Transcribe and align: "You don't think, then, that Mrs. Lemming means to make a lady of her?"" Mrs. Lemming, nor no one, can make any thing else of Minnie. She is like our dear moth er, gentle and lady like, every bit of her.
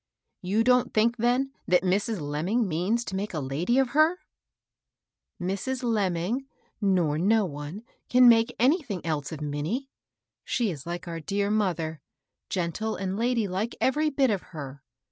"You 0.41 0.63
don't 0.63 0.95
think, 0.95 1.17
then, 1.17 1.51
that 1.67 1.83
Mrs. 1.83 2.19
Lemming 2.19 2.67
means 2.67 3.05
to 3.05 3.15
make 3.15 3.35
a 3.35 3.39
lady 3.39 3.77
of 3.77 3.89
her?"" 3.89 4.17
Mrs. 5.39 5.83
Lemming, 5.83 6.47
nor 6.81 7.19
no 7.19 7.45
one, 7.45 7.83
can 8.09 8.27
make 8.27 8.55
any 8.57 8.81
thing 8.81 9.05
else 9.05 9.31
of 9.31 9.41
Minnie. 9.41 9.91
She 10.43 10.71
is 10.71 10.87
like 10.87 11.07
our 11.07 11.19
dear 11.19 11.51
moth 11.51 11.79
er, 11.79 12.01
gentle 12.49 12.95
and 12.95 13.15
lady 13.15 13.47
like, 13.47 13.75
every 13.79 14.09
bit 14.09 14.31
of 14.31 14.41
her. 14.41 14.81